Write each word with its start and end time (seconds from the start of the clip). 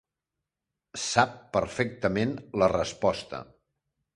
Sap 1.03 1.35
perfectament 1.57 2.33
la 2.63 2.71
resposta. 2.77 3.43